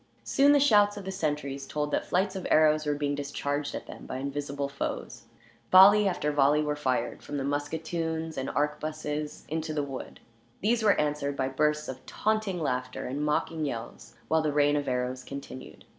[0.23, 3.85] Soon the shouts of the sentries told that flights of arrows were being discharged at
[3.85, 5.25] them, by invisible foes.
[5.71, 10.19] Volley after volley were fired, from the musketoons and arquebuses, into the wood.
[10.61, 14.87] These were answered by bursts of taunting laughter, and mocking yells, while the rain of
[14.87, 15.85] arrows continued.